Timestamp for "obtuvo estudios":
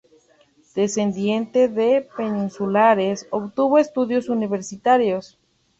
3.29-4.29